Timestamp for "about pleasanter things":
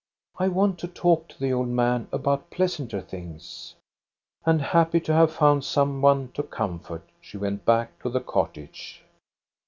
2.11-3.75